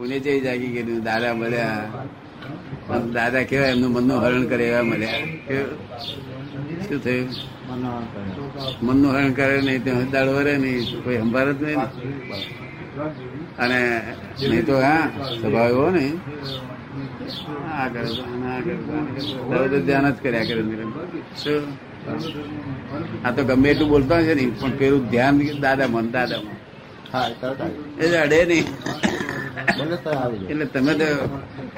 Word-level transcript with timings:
પુણે 0.00 0.16
ચઈ 0.24 0.40
જાગી 0.40 0.72
ગયેલું. 0.74 1.00
દાદા 1.04 1.34
મળ્યા. 1.34 1.84
દાદા 3.16 3.44
કેવા 3.50 3.70
એમનું 3.72 3.90
મનનું 3.94 4.18
હરણ 4.22 4.44
કરે 4.50 4.64
એવા 4.68 4.84
મળ્યા? 4.90 5.18
શું 6.84 7.00
થયું? 7.04 7.28
મનનું 8.86 9.10
હરણ 9.14 9.32
કરે 9.38 9.56
નહીં 9.66 9.82
તો 9.84 9.92
દાડો 10.14 10.32
વરે 10.38 10.54
નહીં 10.62 11.02
કોઈ 11.04 11.18
સંભાર 11.24 11.48
જ 11.52 11.62
નહીં 11.66 11.80
અને 13.64 13.80
નહીં 14.40 14.64
તો 14.70 14.74
હા 14.86 15.04
સ્વભાવ 15.36 15.68
એવો 15.74 15.86
ને 15.98 16.04
આ 17.74 17.86
કરે 17.92 18.08
આ 18.48 18.58
કરે 19.66 19.78
ધ્યાન 19.86 20.08
જ 20.14 20.16
કર્યા 20.24 20.46
કરે. 20.48 20.62
શું? 21.42 21.62
આ 23.24 23.30
તો 23.36 23.40
ગમે 23.52 23.68
એટલું 23.74 23.88
બોલતા 23.94 24.20
છે 24.26 24.32
ને 24.40 24.44
પણ 24.60 24.74
પેલું 24.80 25.02
ધ્યાન 25.12 25.36
દાદા 25.68 25.92
મન 25.94 26.12
દાદા 26.18 26.42
મન 26.44 26.54
હા 27.12 27.28
તરત 27.40 27.60
આવી 27.60 27.86
એટલે 28.02 28.18
અડે 28.24 28.38
નહીં. 28.50 28.66
એટલે 30.50 30.66
તમે 30.74 30.92
તો 31.00 31.06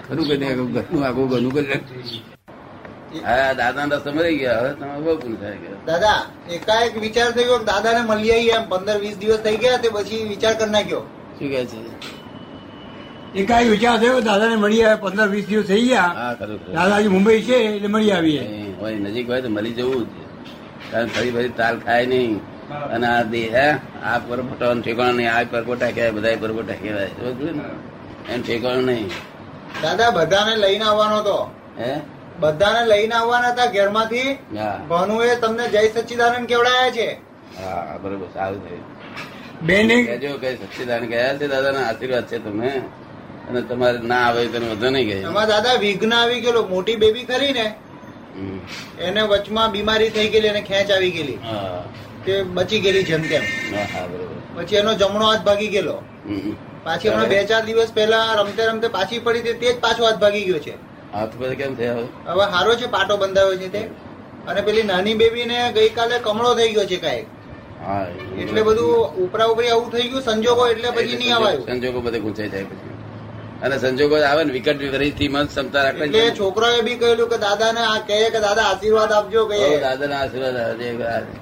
ખરું 0.07 0.25
કરી 0.29 0.39
નાખ્યું 0.39 0.71
ઘરનું 0.75 1.03
આગું 1.07 1.27
ઘરનું 1.29 1.53
કરી 1.53 2.23
હા 3.25 3.53
દાદા 3.55 3.87
ના 3.87 4.01
સમય 4.05 4.33
ગયા. 4.41 4.61
હવે 4.61 4.71
તમે 4.79 4.95
બહુ 5.05 5.13
ભૂલ 5.21 5.37
થાય 5.43 5.57
ગયા 5.63 5.81
દાદા 5.89 6.21
એકાએક 6.57 6.95
વિચાર 7.05 7.29
થયો 7.37 7.59
દાદા 7.71 7.93
ને 7.97 8.03
મળી 8.11 8.33
આવીએ 8.33 8.55
એમ. 8.57 8.65
પંદર 8.71 8.97
વીસ 9.05 9.17
દિવસ 9.21 9.41
થઈ 9.45 9.59
ગયા 9.63 9.83
તે 9.83 9.89
પછી 9.97 10.23
વિચાર 10.33 10.55
કરી 10.59 10.73
નાખ્યો. 10.77 11.03
શું 11.39 11.49
કે 11.53 11.61
છે? 11.71 11.79
એકાએક 13.41 13.69
વિચાર 13.75 13.97
થયો 14.01 14.21
દાદા 14.29 14.49
ને 14.53 14.57
મળી 14.57 14.85
આવે 14.85 14.99
પંદર 15.05 15.29
વીસ 15.35 15.47
દિવસ 15.51 15.67
થઈ 15.67 15.85
ગયા. 15.89 16.11
હા 16.21 16.35
ખરું 16.41 16.59
ખરું. 16.63 16.75
દાદા 16.79 16.99
હજી 17.01 17.13
મુંબઈ 17.17 17.41
છે 17.49 17.57
એટલે 17.77 17.89
મળી 17.89 18.13
આવીએ. 18.13 18.43
હોય 18.81 18.97
નજીક 19.05 19.27
હોય 19.31 19.43
તો 19.43 19.51
મળી 19.57 19.75
જવું 19.79 20.05
જ 20.05 20.15
કારણ 20.91 21.11
ફરી 21.15 21.33
ફરી 21.35 21.53
તાલ 21.61 21.77
ખાય 21.85 22.07
નહીં. 22.07 22.33
અને 22.95 23.07
આ 23.09 23.23
દેહ 23.33 23.49
હે 23.57 23.67
આ 24.05 24.19
પરપોટા 24.29 24.73
ઠેકાણું 24.85 25.17
નહીં 25.17 25.33
આ 25.35 25.45
પરપોટા 25.53 25.91
કહેવાય 25.97 26.13
બધા 26.17 26.37
પરપોટા 26.43 26.79
કહેવાય. 26.83 27.11
એમ 28.33 28.41
ઠેકાણું 28.43 28.87
નહીં. 28.87 29.11
દાદા 29.83 30.11
બધાને 30.17 30.55
લઈને 30.65 30.85
આવવાનો 30.85 31.17
હતો 31.21 31.37
હે? 31.81 31.93
બધાને 32.41 32.83
લઈને 32.93 33.15
આવવાના 33.19 33.53
હતા 33.53 33.69
ઘેરમાંથી. 33.77 34.31
ભાનુ 34.91 35.15
એ 35.29 35.37
તમને 35.43 35.65
જય 35.75 35.83
સચ્ચિદાનંદ 35.95 36.47
કેવડાયા 36.53 36.91
છે? 36.97 37.09
હા 37.61 37.99
બરોબર 38.03 38.29
સારું 38.35 38.61
થયું. 38.65 38.85
બેને 39.69 39.97
કહેજો 40.09 40.33
કે 40.43 40.49
સચ્ચિદાન 40.61 41.05
ગયા 41.13 41.39
છે 41.39 41.47
દાદાના 41.55 41.87
આશીર્વાદ 41.91 42.27
છે 42.31 42.39
તમે 42.47 42.71
અને 43.49 43.61
તમારે 43.69 43.99
ના 44.11 44.23
આવે 44.27 44.43
તો 44.53 44.59
વધુ 44.65 44.89
નહીં 44.97 45.27
એમાં 45.31 45.49
દાદા 45.53 45.77
વિઘ્ન 45.85 46.13
આવી 46.19 46.41
ગયેલો 46.45 46.63
મોટી 46.73 46.97
બેબી 47.03 47.27
ખરી 47.31 47.53
ને. 47.59 47.67
એને 49.09 49.23
વચમાં 49.33 49.73
બીમારી 49.73 50.11
થઈ 50.17 50.29
ગયેલી 50.35 50.53
અને 50.55 50.63
ખેંચ 50.69 50.91
આવી 50.91 51.11
ગયેલી. 51.17 51.39
તે 52.27 52.43
બચી 52.59 52.81
ગયેલી 52.85 53.05
જેમ 53.11 53.23
તેમ. 53.33 53.45
પછી 54.57 54.77
એનો 54.83 54.95
જમણો 55.03 55.27
હાથ 55.31 55.45
ભાગી 55.49 55.69
ગયેલો. 55.75 55.97
પાછી 56.85 57.09
હમણાં 57.09 57.29
બે 57.35 57.43
ચાર 57.51 57.61
દિવસ 57.67 57.93
પહેલા 57.99 58.23
રમતે 58.39 58.63
રમતે 58.69 58.89
પાછી 58.97 59.21
પડી 59.27 59.43
તે 59.45 59.67
જ 59.67 59.75
પાછો 59.85 60.09
હાથ 60.09 60.21
ભાગી 60.25 60.45
ગયો 60.49 60.63
છે. 60.69 60.75
હાથ 61.13 61.37
પર 61.43 61.55
કેમ 61.61 61.77
થયા 61.77 61.99
હવે? 61.99 62.07
હવે 62.31 62.45
હારો 62.55 62.75
છે 62.81 62.89
પાટો 62.97 63.17
બંધાયો 63.23 63.59
છે 63.63 63.69
તે. 63.77 63.83
અને 64.49 64.61
પેલી 64.69 64.89
નાની 64.91 65.15
બેબી 65.23 65.47
ને 65.53 65.59
ગઈકાલે 65.77 66.17
કમળો 66.27 66.55
થઈ 66.61 66.73
ગયો 66.75 66.87
છે 66.93 66.99
કંઈક. 67.05 67.27
એટલે 68.43 68.63
બધું 68.63 69.21
ઉપરા 69.27 69.51
ઉપરી 69.53 69.71
આવું 69.75 69.91
થઈ 69.95 70.09
ગયું 70.09 70.23
સંજોગો 70.31 70.67
એટલે 70.73 70.89
પછી 70.97 71.19
નહીં 71.21 71.35
આવાયું. 71.37 71.67
સંજોગો 71.69 72.01
બધે 72.09 72.21
ગુંચાઈ 72.27 72.53
જાય 72.57 72.67
પછી. 72.73 72.92
અને 73.63 73.77
સંજોગો 73.79 74.17
આવે 74.31 74.43
ને 74.45 74.53
વિકટ 74.53 74.79
વિપરીતથી 74.85 75.29
મન 75.29 75.47
ક્ષમતા 75.47 75.83
રાખે 75.85 76.05
એટલે 76.05 76.23
છોકરાએ 76.41 76.81
બી 76.87 76.99
કહેલું 77.03 77.29
કે 77.33 77.39
દાદાને 77.39 77.83
આ 77.85 77.99
કહે 78.09 78.19
કે 78.35 78.41
દાદા 78.47 78.67
આશીર્વાદ 78.71 79.13
આપજો 79.13 79.43
કહે. 79.47 79.59
દાદાના 79.81 80.21
આશીર્વાદ 80.25 80.57
આવે 80.57 81.35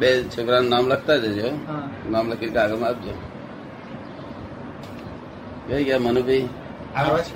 બે 0.00 0.08
છોકરાનું 0.34 0.70
નામ 0.74 0.84
લખતા 0.92 1.18
જજો 1.24 1.48
નામ 2.10 2.24
લખી 2.32 2.52
કાગળમાં 2.56 2.90
આપજો. 2.90 3.12
કઈ 5.68 5.84
ગયા 5.84 6.04
મનુભાઈ? 6.06 6.48
આવે 6.96 7.20
છે. 7.22 7.34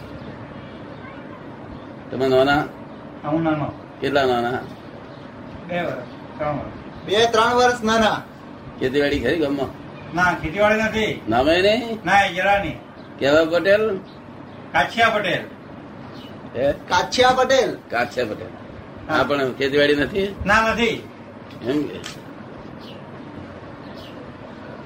તમે 2.10 2.26
નાના? 2.28 2.62
હું 3.24 3.42
નાનો. 3.44 3.66
કેટલા 4.00 4.26
નાના? 4.26 4.60
બે 5.68 5.76
વર્ષ 5.86 6.08
ત્રણ 6.38 6.56
વર્ષ. 6.58 6.76
બે 7.06 7.18
ત્રણ 7.32 7.52
વર્ષ 7.58 7.80
નાના. 7.84 8.18
ખેતીવાડી 8.80 9.22
ખરી 9.24 9.40
ગામમાં? 9.42 9.70
ના 10.14 10.30
ખેતીવાડી 10.42 10.86
નથી. 10.90 11.12
નામે 11.28 11.52
નહીં? 11.62 11.98
ના 12.04 12.22
જરા 12.36 12.58
નહીં 12.64 12.78
કેવા 13.20 13.44
પટેલ? 13.44 13.96
કાછિયા 14.72 15.08
પટેલ. 15.08 15.42
હે? 16.56 16.72
કાછિયા 16.72 17.30
પટેલ? 17.30 17.76
કાછિયા 17.90 18.26
પટેલ. 18.26 18.46
હા. 19.08 19.22
પણ 19.22 19.52
ખેતીવાડી 19.52 19.94
નથી? 19.94 20.34
ના 20.46 20.68
નથી. 20.70 21.08
એમ 21.66 21.82
કે? 21.82 21.98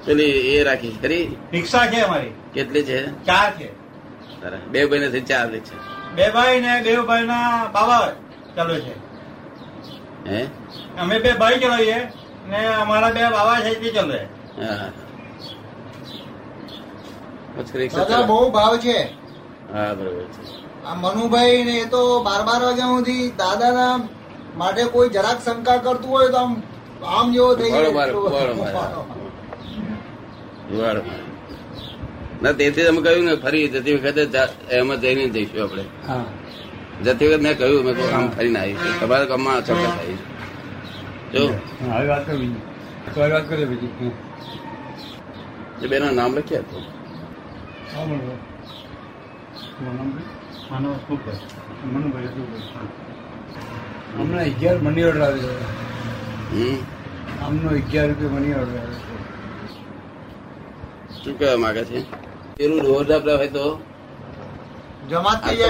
પેલી 0.06 0.24
એ 0.24 0.64
રાખી 0.64 0.98
ખરી? 1.02 1.36
રિક્ષા 1.52 1.86
છે 1.86 2.00
અમારી. 2.00 2.30
કેટલી 2.54 2.82
છે? 2.82 3.24
ચાર 3.24 3.52
છે. 3.52 3.84
તારા. 4.42 4.58
બે 4.70 4.86
ભાઈ 4.86 4.98
નથી 4.98 5.20
ચાર 5.20 5.50
લે 5.50 5.58
છે. 5.58 5.76
બે 6.14 6.30
ભાઈ 6.30 6.60
ને 6.60 6.82
બે 6.82 6.96
ભાઈ 6.96 7.26
ના 7.26 7.70
બાબા 7.72 8.12
ચાલુ 8.56 8.80
છે. 8.80 8.94
હે? 10.28 10.46
અમે 10.98 11.18
બે 11.18 11.32
ભાઈ 11.32 11.58
ચલાવીએ 11.58 11.96
ને 12.48 12.66
અમારા 12.66 13.10
બે 13.10 13.20
બાબા 13.20 13.60
છે 13.60 13.80
તે 13.80 13.90
ચાલે. 13.90 14.26
હા. 14.62 14.90
દાદા 17.56 18.22
બહુ 18.26 18.50
ભાવ 18.50 18.76
છે. 18.78 18.98
હા 19.72 19.94
બરોબર 19.94 20.26
છે. 20.34 20.42
આ 20.86 20.94
મનુભાઈ 20.94 21.64
ને 21.64 21.74
એ 21.78 21.86
તો 21.86 22.00
બાર 22.22 22.40
બાર 22.46 22.60
વાગ્યા 22.62 22.92
સુધી 22.96 23.30
દાદાના 23.30 23.94
માટે 24.56 24.82
કોઈ 24.84 25.10
જરાક 25.10 25.38
શંકા 25.44 25.78
કરતું 25.78 26.10
હોય 26.10 26.28
તો 26.28 26.38
આમ 26.38 26.52
આમ 27.16 27.26
જેવો 27.32 27.50
થઈ 27.54 27.70
જાય. 27.70 27.90
ના 32.42 32.52
તેથી 32.52 32.86
અમે 32.88 33.00
કહ્યું 33.02 33.24
ને 33.24 33.34
ફરી 33.36 33.68
જતી 33.68 33.94
વખતે 33.96 34.22
એમાં 34.70 35.00
જઈને 35.00 35.24
જઈશું 35.28 35.62
આપણે. 35.62 35.84
હા. 36.08 36.24
જતી 37.04 37.28
વખત 37.28 37.42
મેં 37.42 37.54
કહ્યું 37.58 37.84
મેં 37.84 37.94
આમ 38.14 38.26
ફરીને 38.30 38.58
આવીશું. 38.58 38.92
તમારા 39.00 39.26
ગામમાં 39.26 39.64
ચોક્કસ 39.64 39.84
થાય 39.96 40.16
જો. 41.32 41.42
હવે 41.92 42.06
વાત 42.08 42.22
કરવી 42.26 42.48
બીજી. 42.48 43.32
વાત 43.32 43.44
કરીએ 43.48 43.66
બીજી. 43.66 44.12
બેના 45.90 46.12
નામ 46.12 46.32
લખ્યા 46.38 47.03
તો 47.94 48.00
હમણાં 54.18 54.44
અગિયાર 54.44 54.78
મની 54.78 55.02
ઓર્ડર 55.02 55.22
આવ્યો 55.22 55.50
હમ. 56.52 56.76
આમનો 57.44 57.68
અગિયાર 57.68 58.08
રૂપિયા 58.08 58.30
મની 58.30 58.52
ઓર્ડર 58.52 58.78
આવ્યો 58.78 59.00
શું 61.24 61.38
કહેવા 61.38 61.56
માંગે 61.56 61.84
છે? 61.84 62.04
પેલું 62.56 62.80
આપડે 63.12 63.32
હોય 63.32 63.48
તો? 63.48 63.80
જમા 65.10 65.40
થઈ 65.48 65.56
જાય. 65.56 65.68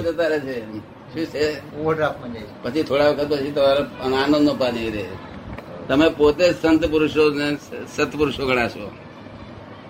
જતા 0.00 0.26
રહે 0.26 0.40
છે. 0.40 0.66
શું 0.66 1.26
છે? 1.26 1.60
જાય. 2.34 2.44
પછી 2.62 2.82
થોડા 2.82 3.08
વખત 3.08 3.28
પછી 3.28 3.50
તમારે 3.50 3.80
આનંદ 4.16 4.42
નો 4.42 4.54
પાણી 4.54 4.90
રહે. 4.90 5.04
તમે 5.88 6.08
પોતે 6.08 6.52
સંત 6.52 6.84
પુરુષો 6.86 7.30
ને 7.30 7.56
સત્પુરુષો 7.96 8.46
ગણાશો. 8.46 8.90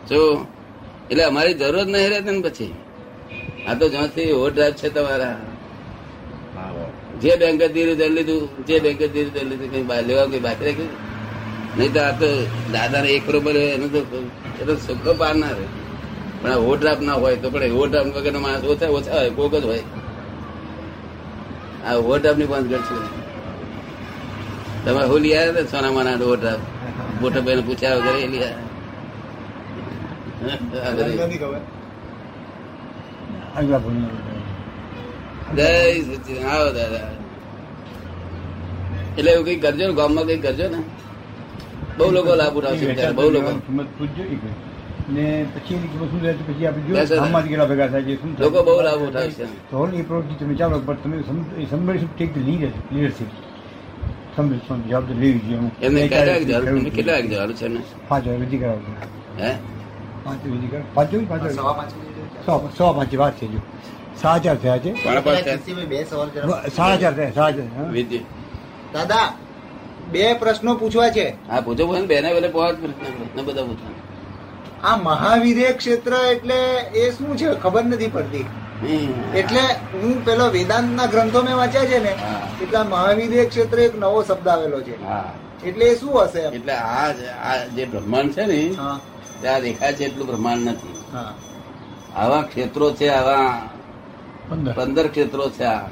જો 0.08 0.46
એટલે 1.10 1.24
અમારી 1.30 1.54
જરૂર 1.54 1.86
નહીં 1.94 2.08
રહેતી 2.12 2.34
ને 2.36 2.42
પછી. 2.46 2.72
આ 3.68 3.74
તો 3.80 3.84
જ્યાંથી 3.92 4.32
ઓવરડ્રાફ્ટ 4.38 4.78
છે 4.82 4.88
તમારા. 4.96 5.36
જે 7.22 7.32
બેંક 7.40 7.62
ધીરે 7.74 7.94
લીધું 8.16 8.42
જે 8.66 8.76
બેંક 8.84 9.00
ધીરે 9.14 9.42
લીધું 9.50 9.68
કઈ 9.72 9.84
લેવા 10.08 10.26
કઈ 10.32 10.42
બાકી 10.46 10.66
રાખ્યું 10.68 10.92
નહીં 11.76 11.92
તો 11.94 12.00
આ 12.08 12.14
તો 12.20 12.28
દાદાને 12.74 13.08
એક 13.16 13.22
બરોબર 13.26 13.56
એનું 13.56 13.90
તો 13.94 14.00
એ 14.60 14.62
તો 14.68 14.74
સુખો 14.86 15.12
પાર 15.20 15.34
ના 15.42 15.52
રહે. 15.58 15.66
પણ 16.40 16.50
આ 16.52 16.60
ઓવરડ્રાફ્ટ 16.64 17.04
ના 17.08 17.18
હોય 17.22 17.36
તો 17.42 17.48
પણ 17.54 17.72
ઓવરડ્રાફ્ટ 17.78 18.16
વગર 18.16 18.36
માણસ 18.46 18.64
ઓછા 18.72 18.90
ઓછા 18.98 19.16
હોય 19.20 19.30
કોક 19.38 19.54
જ 19.62 19.64
હોય. 19.70 19.84
આ 21.86 21.94
ઓવરડ્રાફ્ટની 22.02 22.50
બંધ 22.52 22.68
કરશું 22.72 23.02
તમે 24.84 25.02
હોલી 25.10 25.34
આવ્યા 25.38 25.52
હતા 25.52 25.70
સોના 25.72 25.92
માના 25.96 26.16
ઓવરડ્રાફ્ટ 26.26 26.66
મોટા 27.20 27.44
બેન 27.46 27.58
પૂછ્યા 27.66 27.98
વગર 27.98 28.16
એ 28.16 28.26
લઈ 28.32 28.42
આવ્યા. 28.42 28.52
આ 28.52 28.62
બધી. 29.82 29.82
નથી 29.82 29.82
ખબર 29.82 29.82
આગલા 29.84 29.92
મની 29.94 30.32
order 30.33 30.33
જય 35.56 36.48
આવો 36.48 36.72
દાદા. 36.72 37.10
એટલે 39.18 39.30
એવું 39.30 39.44
કઈ 39.44 39.56
કરજો 39.56 39.86
ને 39.86 39.94
ગામમાં 39.94 40.26
કઈ 40.26 40.38
કરજો 40.38 40.68
ને. 40.68 40.78
બહુ 41.98 42.10
લોકો 42.10 42.34
લાભ 42.34 42.56
ઉઠાવશે 42.56 43.12
બહુ 43.12 43.30
લોકો. 43.30 43.50
ને 45.08 45.46
પછી 45.54 45.74
એની 45.74 45.88
કિંમત 45.88 46.10
શું 46.10 46.22
રહેશે 46.22 46.52
પછી 46.52 46.66
આપણે 46.66 47.00
ને. 47.00 47.06
ગામમાંથી 47.06 47.48
કેટલા 47.48 47.64
ભેગા 47.64 47.86
થાય 47.86 48.02
છે 48.02 48.14
શું 48.16 48.36
લોકો 48.40 48.62
બહુ 48.62 48.82
લાભ 48.82 49.08
ઉઠાવશે. 49.08 49.44
તો 49.70 49.88
એ 49.94 50.02
પ્રવૃત્તિ 50.02 50.34
તમે 50.34 50.54
ચાલો 50.54 50.78
પણ 50.78 50.96
તમે 50.96 51.22
somebody 51.70 52.08
take 52.16 52.34
the 52.34 52.38
leader 52.38 52.70
leadership 52.92 53.28
સમજ 54.36 54.88
જવાબદારી 54.88 55.20
લેવી 55.20 55.38
જોઈએ 55.38 55.70
એમને 55.82 56.08
કેટલા 56.08 57.12
વાગે 57.12 57.28
જવાનું? 57.28 57.82
છે? 57.82 58.08
પાંચ 58.08 58.26
વાગે 58.26 58.38
વિધિ 58.38 58.58
કરાવજો. 58.58 58.92
હે? 59.38 59.50
પાંચ 60.24 60.42
પાંચ 61.28 61.50
સવા 61.52 61.72
પાંચ 61.72 62.76
સવા 62.76 62.90
વાત 62.90 63.34
સાડા 64.22 64.38
ચાર 64.38 64.56
થયા 64.56 64.78
છે. 64.78 64.92
સાડા 65.04 66.96
ચાર 66.96 67.14
થયા 67.14 67.30
સાડા 67.30 67.50
ચાર 67.52 68.20
દાદા 68.92 69.26
બે 70.12 70.34
પ્રશ્નો 70.34 70.74
પૂછવા 70.74 71.10
છે. 71.10 71.26
હા 71.50 71.60
પૂછો 71.60 71.86
પૂછો 71.86 72.06
બેને 72.06 72.28
પેલે 72.34 72.48
પ્રશ્ન 72.48 72.92
પ્રશ્ન 72.92 73.44
બધા 73.44 73.62
પૂછો. 73.62 73.86
આ 74.84 74.96
મહાવીર્ય 74.96 75.72
ક્ષેત્ર 75.72 76.12
એટલે 76.32 76.58
એ 76.94 77.10
શું 77.10 77.36
છે? 77.36 77.54
ખબર 77.54 77.84
નથી 77.84 78.06
પડતી. 78.06 78.46
એટલે 79.34 79.60
હું 79.94 80.24
પેલો 80.24 80.50
વેદાંતના 80.50 81.06
ગ્રંથો 81.06 81.42
મેં 81.42 81.56
વાંચ્યા 81.56 81.84
છે 81.84 81.98
ને. 81.98 82.12
એટલે 82.62 82.78
મહાવીર્ય 82.82 83.44
ક્ષેત્ર 83.44 83.78
એક 83.78 83.98
નવો 83.98 84.22
શબ્દ 84.22 84.48
આવેલો 84.48 84.80
છે. 84.80 85.04
હા. 85.04 85.32
એટલે 85.66 85.84
એ 85.84 85.96
શું 85.96 86.22
હશે 86.22 86.40
એટલે 86.40 86.72
આ 86.72 87.08
આ 87.50 87.56
જે 87.76 87.84
બ્રહ્માંડ 87.84 88.32
છે 88.32 88.46
ને 88.46 88.74
હા. 88.78 89.00
ત્યાં 89.44 89.60
દેખાય 89.60 89.92
છે 89.92 90.04
એટલું 90.04 90.26
બ્રહ્માંડ 90.26 90.68
નથી. 90.68 91.16
આવા 92.16 92.42
ક્ષેત્રો 92.42 92.94
છે 92.94 93.08
આવા 93.08 93.68
પંદર. 94.48 95.06
ક્ષેત્રો 95.06 95.50
છે 95.50 95.64
આ. 95.64 95.86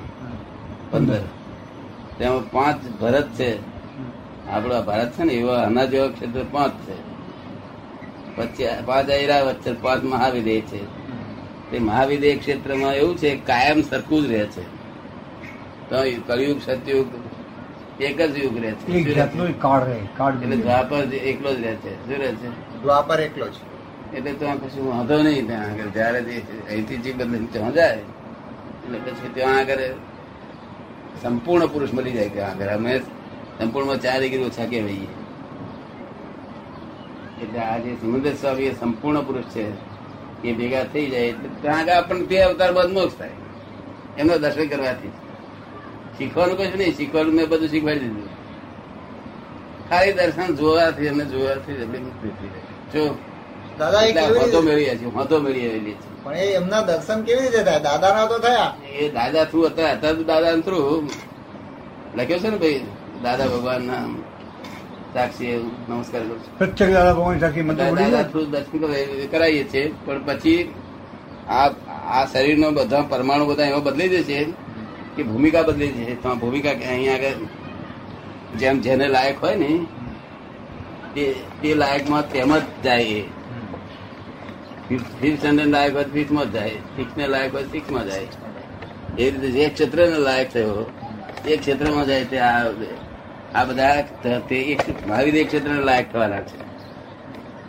પંદર. 0.91 1.21
તેમાં 2.19 2.51
પાંચ 2.51 3.01
ભરત 3.01 3.29
છે. 3.29 3.59
આપણા 4.49 4.81
ભારત 4.81 5.13
છે 5.13 5.23
ને 5.23 5.33
એવા 5.33 5.59
આના 5.59 5.85
જેવા 5.85 6.09
ક્ષેત્ર 6.09 6.45
પાંચ 6.53 6.73
છે. 6.73 6.97
પછી 8.37 8.69
પાંચ 8.87 9.11
ઐરાવત 9.11 9.55
છે 9.55 9.73
પાંચ 9.83 10.05
મહાવિદેય 10.05 10.61
છે. 10.61 10.85
તે 11.71 11.79
મહાવિદેય 11.79 12.37
ક્ષેત્રમાં 12.37 12.95
એવું 12.95 13.17
છે 13.17 13.37
કાયમ 13.37 13.83
સરખું 13.83 14.23
જ 14.23 14.33
રહે 14.33 14.47
છે. 14.47 14.63
તો 15.91 15.97
કળિયુગ 16.27 16.61
સતયુગ 16.63 17.07
એક 18.01 18.21
જ 18.21 18.39
યુગ 18.39 18.59
રહે 18.59 18.73
છે. 18.73 18.93
એટલે 18.93 20.57
દ્વાપર 20.57 21.03
એકલો 21.15 21.55
જ 21.55 21.65
રહે 21.65 21.75
છે. 21.75 21.93
શું 22.07 22.19
રહે 22.19 22.33
છે? 22.33 22.83
દ્વાપર 22.83 23.21
એકલો 23.21 23.49
જ. 23.49 23.53
એટલે 24.15 24.33
ત્યાં 24.33 24.57
કશું 24.61 24.97
વાંધો 24.97 25.23
નહીં 25.23 25.47
ત્યાં 25.47 25.71
આગળ. 25.71 25.89
જયારે 25.89 26.23
જે 26.23 26.43
અહીંથી 26.69 26.97
જે 26.97 27.13
બદલે 27.13 27.47
ત્યાં 27.53 27.73
જાય 27.73 27.95
એટલે 27.95 28.99
પછી 28.99 29.31
ત્યાં 29.35 29.59
આગળ 29.59 29.79
સંપૂર્ણ 31.23 31.67
પુરુષ 31.67 31.93
મળી 31.95 32.13
જાય 32.13 32.29
ત્યાં 32.29 32.51
આગળ. 32.51 32.67
અમે 32.67 32.99
સંપૂર્ણમાં 33.59 34.01
ચાર 34.01 34.21
ડિગ્રી 34.21 34.45
ઓછા 34.45 34.67
કહેવાઈએ. 34.67 35.11
એટલે 37.43 37.61
આ 37.61 37.79
જે 37.79 37.95
સિમંદર 37.95 38.35
સ્વામી 38.35 38.63
એ 38.63 38.75
સંપૂર્ણ 38.75 39.21
પુરુષ 39.21 39.45
છે 39.45 39.65
એ 40.43 40.53
ભેગા 40.53 40.85
થઈ 40.85 41.11
જાય 41.11 41.21
એટલે 41.21 41.49
ત્યાં 41.63 41.79
આગળ 41.79 41.93
આપણને 41.93 42.27
તે 42.27 42.43
અવતાર 42.43 42.73
બાદ 42.73 42.93
મોક્ષ 42.93 43.19
થાય. 43.19 43.31
એમનો 44.19 44.39
દર્શન 44.39 44.67
કરવાથી. 44.67 45.09
શીખવાનું 46.23 46.57
કશું 46.57 46.79
નહીં 46.79 46.95
શીખવાનું 46.97 47.35
મેં 47.35 47.47
બધું 47.49 47.69
શીખવાડી 47.69 48.01
દીધું. 48.01 48.31
ખાલી 49.91 50.13
દર્શન 50.13 50.57
જોવાથી 50.57 51.09
અને 51.09 51.25
જોવાથી 51.25 51.75
જ 52.93 53.05
દાદા 53.79 54.03
એ 54.03 54.13
મેળવી 54.63 54.99
છે 54.99 55.07
હોતો 55.17 55.37
મેળવી 55.41 55.67
આવેલી 55.67 55.95
છે. 55.95 56.09
પણ 56.25 56.37
એમના 56.59 56.83
દર્શન 56.83 57.19
કેવી 57.23 57.41
રીતે 57.41 57.63
દાદા 57.65 58.13
ના 58.15 58.27
તો 58.27 58.39
થયા. 58.39 58.75
એ 59.01 59.09
દાદા 59.09 59.45
થ્રુ 59.45 59.61
હતા 59.69 59.93
હતા 59.95 60.13
દાદા 60.13 60.61
થ્રુ. 60.63 60.81
લખ્યો 62.17 62.39
છે 62.39 62.51
ને 62.51 62.57
ભાઈ 62.57 62.85
દાદા 63.23 63.47
ભગવાન 63.47 63.83
ના 63.87 64.05
સાક્ષી 65.15 65.47
એવું 65.47 65.73
નમસ્કાર 65.89 66.23
કરું 66.23 66.41
પ્રત્યેક 66.59 66.91
દાદા 66.93 67.15
ભગવાન 67.15 67.41
સાક્ષી 67.41 67.65
દાદા 67.77 68.25
થ્રુ 68.25 68.41
દર્શન 68.47 68.79
કરાવીએ 68.79 69.27
કરાવીએ 69.27 69.65
છીએ 69.65 69.85
પણ 70.07 70.23
પછી 70.29 70.61
આ 71.49 71.69
આ 72.09 72.27
શરીરનો 72.27 72.69
બધા 72.71 73.03
પરમાણુ 73.03 73.45
બધા 73.47 73.65
એમાં 73.65 73.85
બદલી 73.85 74.09
દે 74.09 74.23
છે 74.23 74.39
કે 75.17 75.23
ભૂમિકા 75.23 75.63
બદલી 75.63 75.89
છે. 75.89 76.23
તો 76.23 76.35
ભૂમિકા 76.37 76.71
અહીંયા 76.71 77.15
આગળ 77.15 77.35
જેમ 78.59 78.81
જેને 78.81 79.07
લાયક 79.09 79.43
હોય 79.43 79.57
ને 79.57 79.71
તે 81.15 81.75
લાયકમાં 81.75 82.23
તેમ 82.33 82.57
જ 82.59 82.63
જાય 82.85 83.03
એ. 83.03 83.23
ફિફ્થ 84.89 85.39
સ્ટેન્ડર્ડ 85.39 85.69
લાયક 85.69 85.95
હોય 85.95 86.05
ફિફ્થમાં 86.05 86.47
જ 86.47 86.53
જાય. 86.53 86.71
સિક્સ 86.97 87.17
ને 87.17 87.27
લાયક 87.27 87.55
હોય 87.55 87.65
સિક્સમાં 87.65 88.05
જાય. 88.07 88.27
એ 89.19 89.31
રીતે 89.31 89.51
જે 89.51 89.69
ક્ષેત્ર 89.69 89.99
ને 90.09 90.19
લાયક 90.19 90.53
થયો, 90.53 90.91
એ 91.47 91.57
ક્ષેત્રમાં 91.57 92.07
જાય 92.07 92.25
તે 92.25 92.39
આ 92.39 92.71
આ 93.55 93.65
બધા 93.65 94.03
તે 94.49 94.57
એક 94.57 94.81
મહાવીર 95.09 95.37
એક 95.37 95.47
ક્ષેત્ર 95.47 95.71
લાયક 95.85 96.13
થવાના 96.13 96.41
છે. 96.41 96.61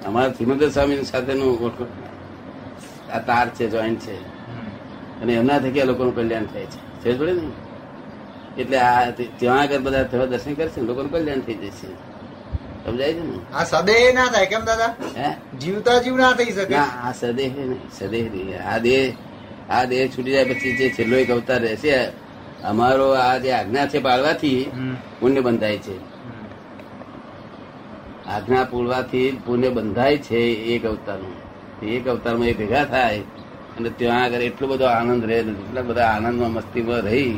અમારા 0.05 0.29
શ્રીમંદર 0.29 0.69
સ્વામી 0.69 1.03
સાથેનું 1.03 1.51
આ 3.11 3.19
તાર 3.19 3.47
છે, 3.49 3.69
જોઈન્ટ 3.69 3.99
છે. 3.99 4.15
અને 5.21 5.33
એમના 5.33 5.59
થકી 5.59 5.81
આ 5.81 5.85
લોકોનું 5.85 6.15
કલ્યાણ 6.15 6.45
થાય 6.45 6.65
છે. 6.65 6.92
સમજ 7.03 7.17
પડે 7.19 7.33
ને? 7.33 7.41
એટલે 8.57 8.77
આ 8.77 9.11
ત્યાં 9.11 9.59
આગળ 9.59 9.77
બધા 9.77 10.03
થોડા 10.03 10.25
દર્શન 10.25 10.53
કરશે 10.53 10.81
લોકોનું 10.81 11.11
કલ્યાણ 11.11 11.39
થઈ 11.39 11.53
જશે. 11.53 11.87
સમજાય 12.85 13.13
છે 13.13 13.19
ને? 13.19 13.39
આ 13.53 13.63
સદેહ 13.63 14.13
ના 14.13 14.25
થાય 14.25 14.45
કેમ 14.45 14.65
દાદા? 14.65 14.95
હે? 15.17 15.57
જીવતા 15.59 15.99
જીવ 15.99 16.15
ના 16.15 16.33
થઈ 16.33 16.51
શકે. 16.51 16.75
ના 16.75 16.83
આ 16.83 17.11
સદેહ 17.11 17.51
સદેહ 17.91 18.29
નહીં. 18.33 18.69
આ 18.69 18.77
દેહ 18.77 19.13
આ 19.69 19.85
દેહ 19.85 20.07
છૂટી 20.07 20.31
જાય 20.31 20.45
પછી 20.45 20.77
જે 20.77 20.89
છેલ્લો 20.89 21.15
એક 21.17 21.31
અવતાર 21.31 21.61
રહેશે 21.61 22.11
અમારો 22.63 23.11
આ 23.11 23.37
જે 23.37 23.51
આજ્ઞા 23.51 23.87
છે 23.87 23.99
પાળવાથી 23.99 24.71
પુણ્ય 25.19 25.41
બંધાય 25.41 25.77
છે. 25.77 26.13
આજ્ઞા 28.27 28.63
પૂરવાથી 28.63 29.41
પુણ્ય 29.45 29.69
બંધાય 29.69 30.17
છે 30.17 30.39
એક 30.75 30.85
અવતારનું 30.85 31.35
એક 31.87 32.07
અવતારમાં 32.07 32.47
એ 32.47 32.53
ભેગા 32.53 32.85
થાય 32.85 33.19
અને 33.79 33.89
ત્યાં 33.89 34.23
આગળ 34.23 34.41
એટલો 34.41 34.67
બધો 34.67 34.85
આનંદ 34.85 35.25
રહે 35.25 35.35
એટલા 35.35 35.81
બધા 35.81 36.05
આનંદમાં 36.05 36.51
મસ્તીમાં 36.51 36.99
રહી 36.99 37.31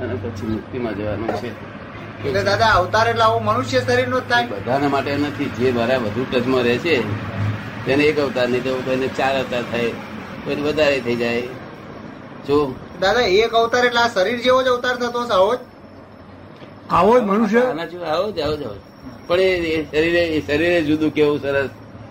અને 0.00 0.14
પછી 0.14 0.46
મુક્તિમાં 0.46 0.96
જવાનું 0.96 1.28
છે. 1.28 1.74
એટલે 2.28 2.42
દાદા 2.42 2.66
અવતાર 2.66 3.08
એટલે 3.08 3.22
આવું 3.22 3.44
મનુષ્ય 3.44 3.80
શરીર 3.80 4.08
નો 4.08 4.20
જ 4.20 4.22
થાય. 4.22 4.46
બધાના 4.46 4.88
માટે 4.88 5.16
નથી. 5.16 5.44
જે 5.44 5.72
મારા 5.72 5.98
વધુ 5.98 6.26
ટચમાં 6.32 6.62
રહે 6.62 6.78
છે 6.78 7.02
તેને 7.86 8.04
એક 8.04 8.18
અવતાર 8.18 8.48
નહીં 8.48 8.64
તો 8.64 8.74
કોઈને 8.74 9.06
ચાર 9.06 9.38
અવતાર 9.38 9.62
થાય 9.62 9.88
કોઈને 10.44 10.62
વધારે 10.62 11.00
થઈ 11.00 11.16
જાય. 11.16 11.42
જો 12.46 12.74
દાદા 13.00 13.20
એક 13.20 13.52
અવતાર 13.52 13.84
એટલે 13.84 14.00
આ 14.00 14.08
શરીર 14.08 14.40
જેવો 14.40 14.62
જ 14.62 14.66
અવતાર 14.66 14.96
થતો 14.96 15.20
હશે 15.20 15.32
આવો 15.32 15.54
જ. 15.54 15.58
આવો 16.90 17.20
જ 17.20 17.22
મનુષ્ય. 17.22 17.60
આના 17.60 17.84
જેવો 17.84 18.04
આવો 18.04 18.32
જ 18.32 18.40
આવો 18.40 18.56
જ 18.56 18.62
આવો 18.62 18.74
પણ 19.26 19.40
એ- 19.40 19.84
શરીરે 19.90 20.24
એ 20.24 20.46
શરીરે 20.46 20.82
જુદું 20.82 21.10
કેવું 21.10 21.42
સરસ. 21.42 21.68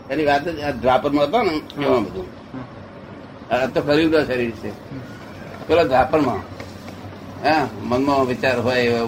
એની 0.10 0.26
વાત 0.26 0.48
જ 0.48 0.60
આ 0.60 0.72
દ્વાપરમાં 0.72 1.24
હતો 1.24 1.42
ને 1.42 1.62
એમાં 1.86 2.04
બધું. 2.04 2.43
આ 3.54 3.68
તો 3.74 3.80
ખરીદો 3.88 4.20
શરીર 4.28 4.52
છે. 4.62 4.70
પેલો 5.68 5.84
દ્વાપરમાં 5.92 6.42
હા 7.46 7.64
મનમાં 7.90 8.28
વિચાર 8.30 8.58
હોય 8.66 9.02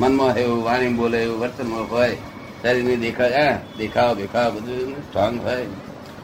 મનમાં 0.00 0.32
એવું 0.42 0.60
વાણી 0.66 0.96
બોલે 0.98 1.18
એવું 1.24 1.38
વર્તનમાં 1.42 1.86
હોય 1.92 2.16
શરીરની 2.62 2.98
દેખાવ 3.04 3.32
હા 3.38 3.54
દેખાવ 3.78 4.10
દેખાવ 4.20 4.50
બધું 4.56 4.90
સ્ટ્રોંગ 5.06 5.36
હોય. 5.46 5.66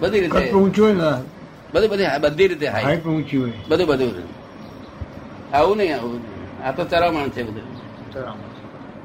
બધી 0.01 0.21
રીતે 0.25 0.43
ઊંચું 0.55 0.97
હોય 1.01 1.13
બધું 1.73 1.89
બધી 1.93 2.19
બધી 2.25 2.49
રીતે 2.53 2.67
હાઈ 2.75 2.85
હાઈટ 2.87 3.07
ઊંચી 3.07 3.39
હોય. 3.43 3.55
બધું 3.71 3.87
બધું 3.91 4.15
આવું 5.53 5.77
નહીં 5.79 5.95
આવું. 5.97 6.23
આ 6.65 6.73
તો 6.77 6.83
ચરામણ 6.93 7.31
છે 7.35 7.43
બધું. 7.49 7.67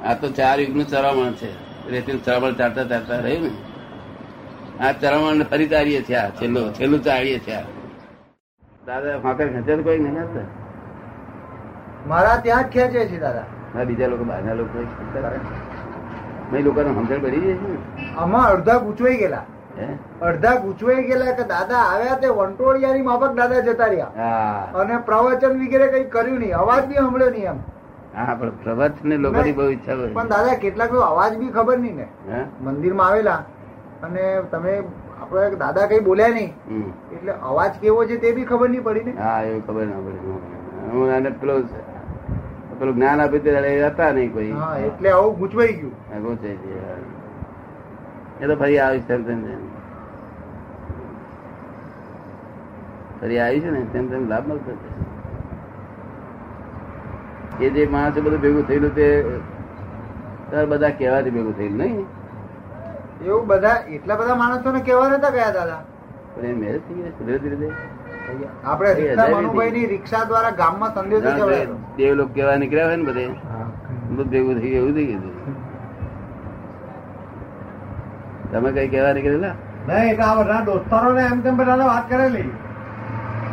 આ 0.08 0.16
તો 0.22 0.28
ચાર 0.38 0.58
યુગનું 0.60 0.88
ચરામણ 0.94 1.34
છે. 1.40 1.50
રેતી 1.92 2.19
ચરામણ 2.25 2.56
ચાલતા 2.60 2.86
ચાલતા 2.92 3.19
રહ્યું 3.25 3.44
ને. 3.46 3.52
આ 4.80 4.94
ચરામણ 5.02 5.44
ફરી 5.52 5.69
તારીએ 5.74 6.02
છે 6.08 6.16
આ 6.16 6.30
છેલ્લું 6.38 6.68
છેલ્લું 6.78 7.02
ચાળીએ 7.08 7.40
છે 7.46 7.54
આ 7.54 7.66
દાદા 8.88 9.19
ફાકર 9.23 9.47
ખેંચે 9.47 9.71
તો 9.71 9.83
કોઈ 9.83 10.00
નહીં 10.03 10.17
આપતા 10.17 10.45
મારા 12.11 12.38
ત્યાં 12.45 12.65
જ 12.65 12.73
ખેંચે 12.75 13.01
છે 13.09 13.17
દાદા. 13.23 13.45
બીજા 13.89 14.09
લોકો 14.13 14.23
બહારના 14.29 14.55
લોકો 14.55 14.77
નહીં 16.51 16.63
લોકોને 16.65 16.89
સમજણ 16.95 17.21
પડી 17.25 17.41
જાય 17.43 17.57
છે 17.59 17.71
આમાં 18.21 18.47
અડધા 18.53 18.77
ગૂંચવાઈ 18.85 19.19
ગયેલા. 19.19 19.43
અડધા 20.29 20.55
ગૂંચવાઈ 20.63 21.03
ગયેલા 21.09 21.35
કે 21.39 21.45
દાદા 21.51 21.83
આવ્યા 21.89 22.17
તે 22.23 22.31
વંટોળિયાની 22.39 23.05
માફક 23.09 23.35
દાદા 23.41 23.61
જતા 23.67 23.89
રહ્યા. 23.93 24.79
અને 24.81 24.97
પ્રવચન 25.09 25.53
વગેરે 25.61 25.88
કઈ 25.93 26.03
કર્યું 26.15 26.39
નહીં 26.45 26.57
અવાજ 26.63 26.83
બી 26.89 27.00
સાંભળ્યો 27.01 27.31
નહીં 27.38 27.47
એમ. 27.53 27.59
હા 28.15 28.35
પણ 28.39 28.57
પ્રવચન 28.65 29.09
ને 29.09 29.17
લોકોની 29.27 29.53
બહુ 29.59 29.69
ઈચ્છા 29.75 30.00
પણ 30.15 30.29
દાદા 30.33 30.57
કેટલાક 30.65 30.97
અવાજ 31.11 31.38
બી 31.43 31.51
ખબર 31.51 31.77
નહીં 31.85 31.97
ને. 31.97 32.07
મંદિર 32.25 32.71
મંદિરમાં 32.71 33.07
આવેલા. 33.09 33.39
અને 34.03 34.23
તમે 34.51 34.73
આપડે 35.31 35.57
દાદા 35.63 35.88
કઈ 35.88 36.01
બોલ્યા 36.07 36.33
નહીં. 36.35 36.51
એટલે 37.15 37.31
અવાજ 37.50 37.73
કેવો 37.81 38.05
છે 38.11 38.17
તે 38.23 38.33
બી 38.35 38.45
ખબર 38.51 38.69
નહીં 38.69 38.83
પડી 38.88 39.05
ને. 39.07 39.13
હા 39.23 39.39
એ 39.43 39.59
ખબર 39.67 39.85
ના 39.91 40.01
પડી 40.05 40.23
હું 40.93 41.07
આને 41.15 41.29
પેલો 41.41 41.55
પેલું 42.79 42.95
જ્ઞાન 42.95 43.19
આપી 43.25 43.41
તે 43.47 43.50
હતા 43.89 44.11
નહીં 44.19 44.31
કોઈ. 44.38 44.53
એટલે 44.88 45.09
આવું 45.15 45.35
ગૂંચવાઈ 45.41 45.75
ગયું. 45.79 45.93
હા, 46.11 46.19
ગયું 46.25 46.38
એ 48.41 48.47
તો 48.51 48.55
ફરી 48.63 48.79
આવી 48.85 49.03
તેમ 49.09 49.21
તેમ. 49.25 49.39
ફરી 53.19 53.39
આવી 53.45 53.61
છે 53.65 53.69
ને 53.75 53.81
તેમ 53.93 54.05
તેમ 54.15 54.23
લાભ 54.31 54.47
મળતો. 54.47 54.71
એ 57.59 57.69
જે 57.75 57.81
માણસો 57.97 58.19
બધું 58.25 58.41
ભેગું 58.47 58.65
થયેલું 58.71 58.93
તે 58.97 59.07
બધા 60.71 60.91
કહેવાથી 61.00 61.33
ભેગું 61.38 61.55
થયેલું 61.61 61.79
નહીં. 61.85 62.07
એવું 63.22 63.48
બધા 63.48 63.78
એટલા 63.90 64.16
બધા 64.16 64.36
માણસો 64.36 64.72
ને 64.72 64.82
કેવા 64.82 65.10
નતા 65.10 65.30
ગયા 65.30 65.51
દાદા? 65.51 65.82
મેરેજ 66.56 66.82
થઈ 66.82 66.96
ગયા 66.96 67.13
ધીરે 67.20 67.40
ધીરે 67.40 67.56
ધીરે. 67.56 68.50
આપણે 68.66 68.94
રિક્ષા 68.94 69.28
મનુભાઈ 69.30 69.72
ની 69.72 69.86
રિક્ષા 69.86 70.24
દ્વારા 70.24 70.51
ગામમાં 70.51 70.94
સંદેશો 70.94 71.32
ચડાવેલો 71.38 71.75
દેવ 71.98 72.13
લોકો 72.16 72.34
કેવા 72.34 72.56
નીકળ્યા 72.56 72.88
હોય 72.88 72.96
ને 72.96 73.04
બધે. 73.04 73.25
બધું 74.10 74.30
ભેગું 74.30 74.60
થઈ 74.60 74.70
ગયું 74.70 74.82
એવું 74.82 74.94
થઈ 74.94 75.06
ગયું. 75.06 75.36
તમે 78.51 78.72
કઈ 78.72 78.88
કેવા 78.88 79.13
નીકળેલા? 79.13 79.56
નહીં 79.88 80.12
એટલે 80.12 80.25
આ 80.25 80.36
બધા 80.36 80.62
દોસ્તારો 80.62 81.13
ને 81.13 81.24
એમ 81.25 81.42
તેમ 81.42 81.58
વાત 81.58 82.10
કરેલી. 82.10 82.50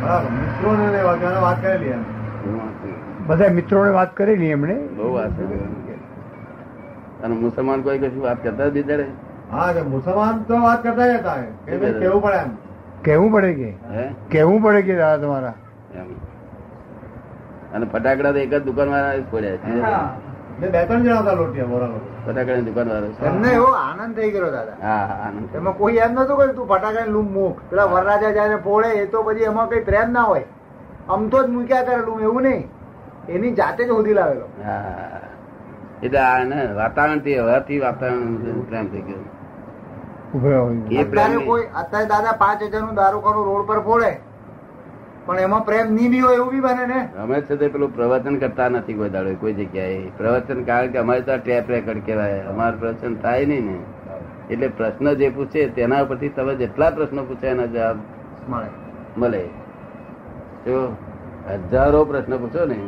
બરાબર 0.01 0.29
મિત્રો 0.31 0.73
ને 0.75 1.39
વાત 1.39 1.61
કરેલી 1.61 1.89
એમ. 1.89 2.03
એવું 2.45 2.69
હતું. 2.69 2.93
બધા 3.27 3.91
વાત 3.91 4.15
કરેલી 4.15 4.51
એમણે? 4.51 4.75
બહુ 4.95 5.13
વાત 5.13 5.31
છે 5.37 5.43
અને 7.23 7.35
મુસલમાન 7.35 7.81
કોઈ 7.81 7.99
કશું 7.99 8.23
વાત 8.23 8.43
કરતા 8.43 8.67
જ 8.67 8.73
બિચારે 8.73 9.05
હા 9.51 9.83
મુસલમાન 9.91 10.43
તો 10.47 10.61
વાત 10.63 10.81
કરતા 10.83 11.11
હતા 11.17 11.37
કે 11.65 11.91
કેવું 12.01 12.21
પડે 12.23 12.39
એમ? 12.45 12.51
કેવું 13.03 13.31
પડે 13.33 13.51
કે? 13.59 13.69
કેવું 14.33 14.59
પડે 14.63 14.81
કે 14.87 14.97
દાદા 15.01 15.21
તમારા? 15.23 15.55
અને 17.73 17.85
ફટાકડા 17.85 18.33
તો 18.33 18.39
એક 18.45 18.51
જ 18.51 18.59
દુકાન 18.67 18.89
વાળા 18.95 19.15
જ 19.17 19.23
પડ્યા 19.31 19.57
છે. 19.63 19.71
બે 20.61 20.79
ત્રણ 20.87 21.03
જણા 21.03 21.21
હતા 21.21 21.35
લોટિયા 21.41 21.71
બોરાનો 21.73 21.97
ફટાકડા 22.25 22.65
દુકાન 22.69 22.87
વાળા 22.93 23.27
એમને 23.31 23.49
એવો 23.59 23.69
આનંદ 23.81 24.15
થઈ 24.19 24.31
ગયો 24.35 24.51
દાદા. 24.57 24.77
હા 24.81 25.17
આનંદ. 25.25 25.55
એમાં 25.61 25.75
કોઈ 25.81 25.97
એમ 26.05 26.11
નતું 26.13 26.35
કર્યું? 26.35 26.55
તું 26.55 26.67
ફટાકડા 26.71 27.07
લૂમ 27.15 27.29
મૂક. 27.37 27.55
પેલા 27.69 27.87
વરરાજા 27.93 28.31
જયારે 28.37 28.57
પોળે 28.67 28.89
એ 29.01 29.05
તો 29.15 29.23
પછી 29.29 29.49
એમાં 29.53 29.69
કઈ 29.73 29.81
પ્રેમ 29.89 30.11
ના 30.17 30.27
હોય. 30.31 30.45
આમ 31.09 31.29
તો 31.29 31.43
જ 31.47 31.49
મૂક્યા 31.55 31.87
કરે 31.89 31.97
લૂમ 32.05 32.19
એવું 32.29 32.43
નહીં. 32.49 32.63
એની 33.29 33.55
જાતે 33.59 33.81
જ 33.87 33.89
હોદી 33.97 34.13
લાવેલો. 34.19 34.45
હા. 34.65 35.19
એટલે 36.03 36.19
આ 36.19 36.63
વાતાવરણથી 36.79 37.37
હવાથી 37.41 37.79
વાતાવરણ 37.85 38.63
પ્રેમ 38.69 38.85
થઈ 38.93 39.03
ગયો. 39.09 39.23
અત્યારે 40.35 41.37
કોઈ 41.45 41.61
અત્યારે 41.75 42.05
દાદા 42.05 42.31
પાંચ 42.31 42.63
હજારનું 42.63 42.95
દારૂખાનું 42.95 43.45
રોડ 43.45 43.67
પર 43.67 43.79
ફોડે. 43.79 44.11
પણ 45.25 45.39
એમાં 45.39 45.65
પ્રેમ 45.65 45.93
નહીં 45.93 46.11
બી 46.11 46.19
હોય 46.19 46.35
એવું 46.35 46.49
બી 46.49 46.59
બને 46.59 46.85
ને. 46.85 47.09
અમે 47.21 47.41
છે 47.41 47.55
તે 47.55 47.67
પેલું 47.67 47.95
પ્રવચન 47.95 48.37
કરતા 48.37 48.69
નથી 48.69 48.93
કોઈ 48.93 49.09
દાડો 49.09 49.35
કોઈ 49.35 49.53
જગ્યાએ. 49.53 50.11
પ્રવચન 50.17 50.63
કારણ 50.63 50.91
કે 50.91 50.97
અમારે 50.97 51.21
તો 51.21 51.37
ટેપ 51.37 51.69
રેકર્ડ 51.69 52.05
કહેવાય. 52.05 52.41
અમારું 52.41 52.79
પ્રવચન 52.79 53.15
થાય 53.15 53.45
નહીં 53.45 53.65
ને. 53.65 53.79
એટલે 54.49 54.67
પ્રશ્ન 54.67 55.13
જે 55.13 55.29
પૂછે 55.29 55.67
તેના 55.69 56.03
ઉપરથી 56.03 56.29
તમે 56.29 56.55
જેટલા 56.55 56.91
પ્રશ્નો 56.91 57.23
પૂછે 57.23 57.47
એના 57.47 57.65
જવાબ 57.65 57.97
મળે. 58.49 58.69
મળે. 59.17 59.43
જો 60.65 60.95
હજારો 61.71 62.05
પ્રશ્ન 62.05 62.37
પૂછો 62.37 62.65
ને 62.65 62.79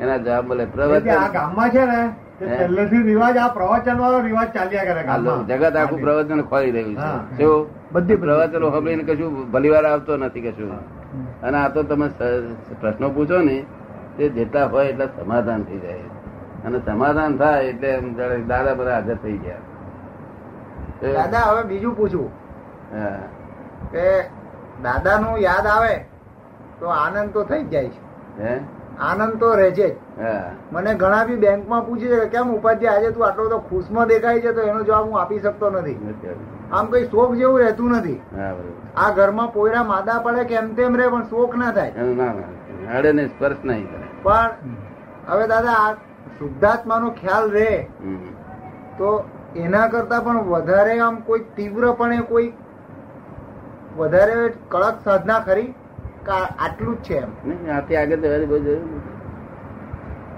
એના 0.00 0.16
જવાબ 0.16 0.46
મળે. 0.46 0.64
પ્રવચન 0.64 1.10
આ 1.10 1.28
ગામમાં 1.28 1.70
છે 1.70 1.84
ને? 1.84 2.25
પહેલેથી 2.38 3.02
રિવાજ 3.02 3.36
આ 3.36 3.48
પ્રવચન 3.48 3.98
વાળો 3.98 4.20
રિવાજ 4.20 4.48
ચાલ્યા 4.48 4.84
કરે 4.84 5.02
આ 5.02 5.02
ગામમાં. 5.02 5.36
લો- 5.36 5.46
જગત 5.46 5.76
આખું 5.76 6.00
પ્રવચન 6.00 6.42
ખોલી 6.42 6.70
રહ્યું 6.70 6.94
છે. 6.94 7.36
જો 7.36 7.66
બધી 7.92 8.16
પ્રવચનો 8.16 8.70
સાંભળીને 8.70 9.02
કશું 9.02 9.50
ભલીવાર 9.50 9.86
આવતો 9.86 10.16
નથી 10.16 10.40
કશું. 10.40 10.72
અને 11.40 11.58
આ 11.58 11.68
તો 11.68 11.82
તમે 11.82 12.08
પ્રશ્નો 12.80 13.08
પૂછો 13.08 13.38
ને 13.38 13.64
તે 14.16 14.28
જેટલા 14.28 14.66
હોય 14.66 14.86
એટલા 14.86 15.06
સમાધાન 15.06 15.62
થઈ 15.62 15.78
જાય. 15.78 15.98
અને 16.64 16.80
સમાધાન 16.86 17.36
થાય 17.36 17.64
એટલે 17.64 18.00
દાદા 18.48 18.74
બધા 18.74 18.94
હાજર 18.94 19.14
થઈ 19.14 19.38
ગયા. 19.38 19.56
દાદા 21.12 21.38
હવે 21.38 21.62
બીજું 21.62 21.96
પૂછવું. 21.96 22.30
હા. 22.92 23.08
કે 23.92 24.22
દાદા 24.82 25.18
નું 25.20 25.38
યાદ 25.38 25.66
આવે 25.66 26.04
તો 26.80 26.86
આનંદ 26.86 27.30
તો 27.30 27.44
થઈ 27.44 27.62
જ 27.62 27.68
જાય 27.68 27.88
છે. 27.88 28.42
હે? 28.42 28.60
આનંદ 28.98 29.38
તો 29.40 29.48
રહે 29.54 29.70
છે 29.72 29.88
મને 30.72 30.94
ઘણા 30.94 31.24
બી 31.26 31.36
બેંકમાં 31.36 31.86
પૂછે 31.86 32.08
છે 32.08 32.28
કેમ 32.34 32.54
ઉપાધ્યાય 32.54 32.98
આજે 32.98 33.12
તું 33.12 33.26
આટલો 33.26 33.44
બધો 33.44 33.58
ખુશમાં 33.68 34.08
દેખાય 34.08 34.40
છે 34.40 34.52
તો 34.52 34.62
એનો 34.62 34.80
જવાબ 34.84 35.04
હું 35.06 35.20
આપી 35.20 35.40
શકતો 35.40 35.70
નથી. 35.70 35.98
આમ 36.72 36.86
કઈ 36.90 37.04
શોખ 37.10 37.32
જેવું 37.36 37.58
રહેતું 37.60 37.92
નથી. 37.92 38.20
આ 38.96 39.10
ઘરમાં 39.10 39.52
પોયરા 39.52 39.84
માદા 39.84 40.18
પડે 40.18 40.44
કેમ 40.44 40.74
તેમ 40.74 40.96
રહે 40.96 41.06
પણ 41.08 41.24
શોખ 41.30 41.54
ના 41.56 41.72
થાય. 41.72 41.92
ના 42.16 43.28
સ્પર્શ 43.28 43.62
નહીં 43.64 43.86
પણ 44.22 44.50
હવે 45.28 45.46
દાદા 45.46 45.78
આ 45.84 45.94
શુદ્ધાત્માનો 46.38 47.08
ખ્યાલ 47.10 47.50
રહે. 47.50 47.72
તો 48.98 49.08
એના 49.56 49.88
કરતા 49.88 50.20
પણ 50.20 50.38
વધારે 50.52 51.00
આમ 51.00 51.16
કોઈ 51.26 51.42
તીવ્રપણે 51.56 52.18
કોઈ 52.28 52.52
વધારે 53.96 54.34
કડક 54.70 54.96
સાધના 55.04 55.40
ખરી? 55.40 55.68
કે 55.68 55.85
આટલું 56.34 56.96
જ 56.96 57.04
છે 57.08 57.18
નહીં, 57.44 57.70
આથી 57.76 57.96
આગળ 57.96 58.20
જવાની 58.24 58.46
બહુ 58.46 58.58
જરૂર 58.58 58.80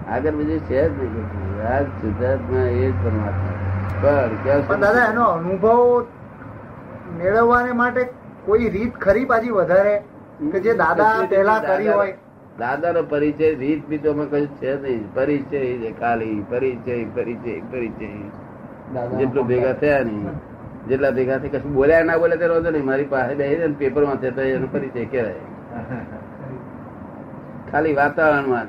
આગળ 0.09 0.35
બીજું 0.39 0.61
છે 0.69 0.81
જ 0.89 0.91
નહીં. 0.99 1.27
આ 1.73 1.81
શુદ્ધાત્મા 2.01 2.67
એ 2.69 2.87
જ 2.91 2.93
પરમાત્મા 3.05 3.57
પણ 4.69 4.81
દાદા 4.81 5.07
એનો 5.13 5.25
અનુભવ 5.25 5.69
મેળવવાને 7.19 7.73
માટે 7.73 8.03
કોઈ 8.47 8.69
રીત 8.77 8.95
ખરી 9.05 9.27
પાછી 9.33 9.51
વધારે? 9.51 9.95
કે 10.53 10.59
જે 10.61 10.75
દાદા 10.75 11.13
પહેલા 11.31 11.61
કરી 11.61 11.89
હોય? 11.89 12.15
દાદા 12.59 12.93
નો 12.93 13.03
પરિચય 13.03 13.49
રીત 13.63 13.83
બી 13.89 13.99
તો 13.99 14.11
અમે 14.11 14.25
કશું 14.27 14.49
છે 14.61 14.73
નહીં. 14.83 15.03
પરિચય 15.15 15.61
છે 15.83 15.91
કાલી 16.01 16.39
પરિચય 16.51 16.95
પરિચય 17.15 17.55
પરિચય. 17.71 18.09
જેટલું 19.19 19.47
ભેગા 19.47 19.73
થયા 19.83 20.05
નહીં. 20.05 20.41
જેટલા 20.89 21.13
ભેગા 21.19 21.39
થઈ 21.45 21.49
કશું 21.49 21.75
બોલ્યા 21.75 22.05
ના 22.11 22.19
બોલે 22.19 22.37
તે 22.37 22.47
રોજો 22.47 22.71
નહીં. 22.71 22.87
મારી 22.91 23.05
પાસે 23.15 23.35
બેસી 23.35 23.75
પેપરમાં 23.85 24.19
છે 24.25 24.31
તો 24.31 24.41
એનો 24.41 24.67
પરિચય 24.67 25.05
કહેવાય. 25.05 25.43
ખાલી 27.71 27.95
વાતાવરણમાં 28.01 28.69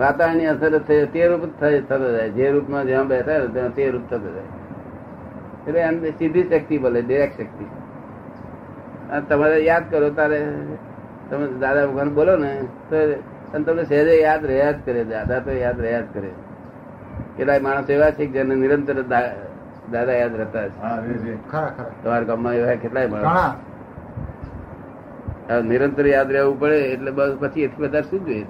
વાતાવરણની 0.00 0.48
અસર 0.54 0.72
તે 1.14 1.22
રૂપ 1.30 1.44
થતો 1.60 2.08
જાય. 2.16 2.30
જે 2.36 2.44
રૂપમાં 2.54 2.84
જ્યાં 2.90 3.08
બેઠા 3.12 3.46
ત્યાં 3.54 3.72
તે 3.78 3.82
રૂપ 3.94 4.04
થતો 4.10 4.28
જાય. 4.36 4.50
એટલે 5.66 5.80
એમ 5.88 5.96
સીધી 6.18 6.48
શક્તિ 6.50 6.76
બોલે 6.84 7.00
ડિરેક્ટ 7.02 7.36
શક્તિ. 7.40 7.66
તમારે 9.28 9.58
યાદ 9.70 9.84
કરો 9.90 10.08
તારે 10.18 10.38
તમે 11.28 11.46
દાદા 11.62 11.86
ભગવાન 11.88 12.10
બોલો 12.18 12.34
ને 12.44 12.50
તો 12.88 12.96
તમને 13.64 13.82
સહેજે 13.90 14.14
યાદ 14.26 14.42
રહ્યા 14.50 14.72
જ 14.76 14.78
કરે 14.86 15.02
દાદા 15.12 15.40
તો 15.46 15.50
યાદ 15.64 15.78
રહ્યા 15.84 16.06
જ 16.06 16.08
કરે. 16.14 16.30
કેટલાય 17.36 17.62
માણસ 17.66 17.88
એવા 17.96 18.12
છે 18.16 18.24
કે 18.26 18.32
જેને 18.36 18.54
નિરંતર 18.62 18.98
દાદા 19.12 20.16
યાદ 20.20 20.34
રહેતા 20.40 20.66
છે 20.70 20.74
તમારા 22.02 22.28
ગામમાં 22.30 22.54
એવા 22.60 22.76
કેટલાય 22.84 23.08
માણસો. 23.12 23.28
નિરંતર 25.50 26.06
યાદ 26.06 26.32
રહેવું 26.32 26.60
પડે 26.60 26.76
એટલે 26.76 27.10
બસ 27.10 27.36
પછી 27.40 27.62
એથી 27.62 27.82
વધારે 27.82 28.10
શું 28.10 28.26
જોઈએ 28.26 28.44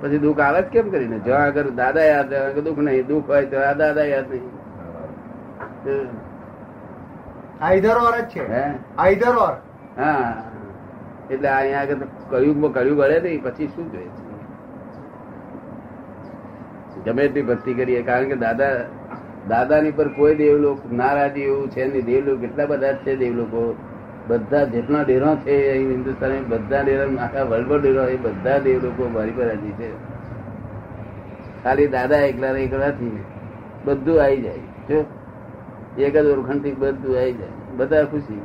પછી 0.00 0.18
દુઃખ 0.18 0.40
આવે 0.40 0.62
જ 0.62 0.64
કેમ 0.64 0.90
કરીને? 0.90 1.18
જો 1.18 1.34
આગળ 1.34 1.62
દાદા 1.62 2.00
યાદ 2.00 2.34
રહે 2.34 2.60
દુઃખ 2.60 2.78
નહીં 2.78 3.06
દુઃખ 3.06 3.28
હોય 3.28 3.44
તો 3.44 3.56
આ 3.58 3.72
દાદા 3.72 4.02
યાદ 4.02 4.24
નહીં. 4.30 4.48
આ 7.60 7.72
ઓર 8.06 8.20
જ 8.20 8.24
છે. 8.24 8.52
હે? 8.52 8.74
ઓર. 9.28 9.52
હા. 9.98 10.42
એટલે 11.30 11.48
અહીંયા 11.48 11.80
આગળ 11.80 11.96
કળિયુગમાં 12.30 12.72
કળિયુગ 12.72 13.00
અડે 13.00 13.20
નહીં 13.20 13.42
પછી 13.42 13.68
શું 13.68 13.92
જોઈએ? 13.92 14.08
ગમે 17.04 17.22
એટલી 17.22 17.42
ભક્તિ 17.42 17.74
કરીએ 17.74 18.02
કારણ 18.02 18.28
કે 18.28 18.36
દાદા 18.36 18.70
દાદાની 19.48 19.90
પર 19.90 20.08
કોઈ 20.08 20.34
દેવલોક 20.34 20.92
નારાજી 20.92 21.40
એવું 21.40 21.70
છે 21.70 21.86
નહીં. 21.86 22.04
દેવલોક 22.04 22.42
એટલા 22.42 22.66
બધા 22.66 22.92
જ 22.92 22.96
છે 22.96 23.16
દેવલોકો. 23.16 23.76
બધા 24.28 24.64
જેટલા 24.64 25.02
ડેરો 25.02 25.36
છે 25.36 25.72
હિન્દુસ્તાન, 25.72 26.44
બધા 26.48 26.80
ડેરો, 26.80 27.16
આખા 27.16 27.42
વર્લ્ડ 27.42 27.82
ડેરો, 27.82 28.04
એ 28.04 28.16
બધા 28.16 28.58
દેવલોકો 28.58 29.08
મારી 29.08 29.30
પર 29.30 29.46
રાજી 29.46 29.70
છે. 29.70 29.90
ખાલી 31.64 31.86
દાદા 31.86 32.16
એકલા 32.16 32.48
એકલાથી 32.48 33.24
બધું 33.84 34.22
આવી 34.22 34.42
જાય, 34.42 34.58
જો. 34.58 35.04
એક 35.98 36.16
જ 36.16 36.26
ઓળખાણથી 36.26 36.72
બધું 36.72 37.16
આવી 37.16 37.32
જાય. 37.32 37.48
બધા 37.76 38.04
ખુશી. 38.04 38.40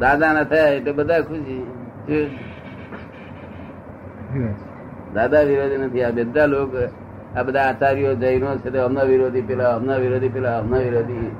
દાદા 0.00 0.32
ના 0.32 0.44
થયા 0.44 0.68
એટલે 0.68 0.92
બધા 0.92 1.20
ખુશી. 1.20 1.66
દાદા 5.14 5.40
વિરોધી 5.40 5.76
નથી. 5.76 6.02
આ 6.02 6.10
બધા 6.10 6.46
લોકો, 6.46 6.88
આ 7.38 7.42
બધા 7.42 7.62
આચાર્યો, 7.62 8.14
જૈનો 8.14 8.56
છે 8.56 8.70
તે 8.70 8.78
અમના 8.78 9.02
વિરોધી 9.02 9.40
પેલા, 9.40 9.76
અમના 9.76 9.96
વિરોધી 9.96 10.28
પેલા, 10.28 10.58
અમના 10.58 10.76
વિરોધી. 10.76 11.30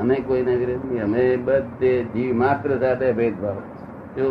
અમે 0.00 0.14
કોઈના 0.14 0.50
વિરોધ 0.50 0.92
નહીં. 0.92 1.04
અમે 1.04 1.36
બધે 1.36 2.02
જીવ 2.02 2.34
માત્ર 2.34 2.78
સાથે 2.78 3.12
ભેદભાવ. 3.12 3.56
જો? 4.16 4.30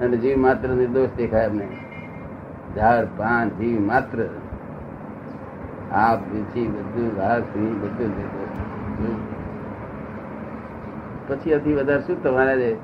અને 0.00 0.16
જીવ 0.16 0.38
માત્ર 0.38 0.68
નિર્દોષ 0.68 1.08
દેખાય 1.16 1.46
અમને 1.46 1.68
ઝાડ, 2.76 3.04
પાન, 3.04 3.48
જીવ 3.48 3.80
માત્ર. 3.80 4.26
આપ 5.92 6.22
પીછી 6.22 6.66
બધું 6.66 7.14
ઘાસ 7.14 7.42
બધું 7.42 9.32
પછી 11.28 11.52
અતિ 11.52 11.72
વધારે 11.72 12.00
શું 12.00 12.22
તમારે 12.22 12.76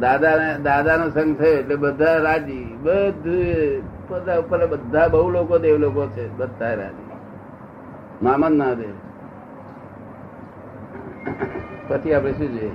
દાદા 0.00 0.56
દાદા 0.64 0.96
નો 0.96 1.10
સંગ 1.10 1.38
થયો 1.38 1.52
એટલે 1.52 1.76
બધા 1.76 2.16
રાજી. 2.16 2.78
બધું, 2.82 3.82
બધા 4.08 4.38
ઉપર 4.38 4.66
બધા 4.66 5.08
બહુ 5.08 5.30
લોકો 5.30 5.58
દેવ 5.58 5.76
લોકો 5.76 6.06
છે, 6.06 6.36
બધા 6.36 6.74
રાજી. 6.74 7.10
મામન 8.22 8.58
ના 8.58 8.74
દે. 8.74 9.05
પછી 11.88 12.14
આપણે 12.14 12.32
શું 12.32 12.50
જોઈએ? 12.56 12.72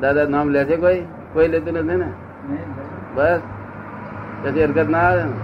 દાદા 0.00 0.28
નામ 0.34 0.48
લે 0.48 0.64
છે 0.64 0.76
કોઈ? 0.76 1.00
કોઈ 1.32 1.48
લેતું 1.48 1.74
નથી 1.74 1.96
ને? 1.96 2.08
બસ? 3.16 3.40
પછી 4.42 4.64
હરકત 4.64 4.88
ના 4.90 4.98
આવે 4.98 5.24
ને? 5.24 5.36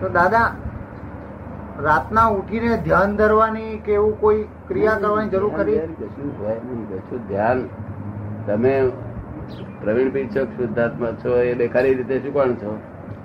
તો 0.00 0.08
દાદા 0.08 0.46
રાતના 1.86 2.28
ઉઠીને 2.28 2.76
ધ્યાન 2.76 3.16
ધરવાની 3.16 3.72
કે 3.84 3.92
એવું 3.92 4.14
કોઈ 4.20 4.42
ક્રિયા 4.68 4.96
કરવાની 4.96 5.30
જરૂર 5.30 5.52
કરી 5.56 5.78
કશું 5.78 6.30
હોય 6.38 6.56
નહીં 6.64 6.84
કશું 6.90 7.20
ધ્યાન. 7.28 7.60
તમે 8.46 8.74
પ્રવીણભાઈ 9.80 10.30
છો 10.36 10.46
કે 10.46 10.52
શુદ્ધાત્મા 10.56 11.12
છો 11.24 11.30
એ 11.42 11.54
બેકારી 11.54 11.94
રીતે 11.94 12.16
શું 12.22 12.32
કોણ 12.32 12.54
છો? 12.54 12.78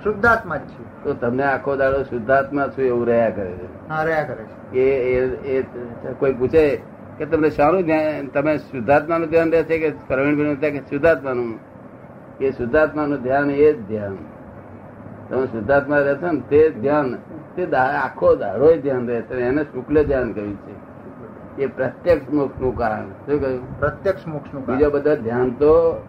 શુદ્ધાત્મા 0.04 0.56
જ 0.56 0.60
છું 0.60 1.04
તો 1.04 1.14
તમને 1.14 1.42
આખો 1.42 1.76
દાડો 1.76 2.02
શુદ્ધાત્મા 2.02 2.66
છું 2.66 2.84
એવું 2.84 3.06
રહ્યા 3.06 3.30
કરે 3.30 3.50
છે? 3.50 3.88
હા 3.88 4.02
રહ્યા 4.02 4.24
કરે 4.24 4.44
છે. 4.44 4.78
એ 4.78 5.18
એ 5.58 5.64
કોઈ 6.18 6.32
પૂછે 6.32 6.76
કે 7.18 7.26
તમને 7.26 7.50
શાનું 7.50 7.82
ધ્યાન 7.82 8.26
તમે 8.26 8.58
શુદ્ધાત્માનું 8.58 9.28
ધ્યાન 9.28 9.52
રહે 9.52 9.62
છે 9.62 9.78
કે 9.78 9.92
પ્રવીણભાઈ 10.06 10.70
કે 10.70 10.78
શુદ્ધાત્માનું? 10.78 11.58
એ 12.40 12.50
શુદ્ધાત્માનું 12.50 13.22
ધ્યાન 13.22 13.50
એ 13.50 13.72
જ 13.72 13.88
ધ્યાન. 13.88 14.16
તમે 15.30 15.46
શુદ્ધાત્મા 15.46 15.98
રહેશો 15.98 16.32
ને 16.32 16.42
તે 16.48 16.70
ધ્યાન 16.70 17.14
તે 17.56 17.76
આખો 17.76 18.34
દાડો 18.34 18.76
ધ્યાન 18.76 19.08
રહેશે 19.08 19.34
એને 19.34 19.62
શુક્લ 19.62 20.04
ધ્યાન 20.04 20.32
કહ્યું 20.32 20.56
છે. 20.56 20.84
એ 21.62 21.66
પ્રત્યક્ષ 21.66 22.32
મોક્ષનું 22.32 22.76
કારણ. 22.76 23.08
શું 23.08 23.40
કહ્યું? 23.40 23.80
પ્રત્યક્ષ 23.80 24.26
મોક્ષનું 24.26 24.66
બીજા 24.66 24.88
બધા 24.88 25.14
ધ્યાન 25.14 25.50
તો 25.50 26.02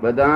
બધા 0.00 0.28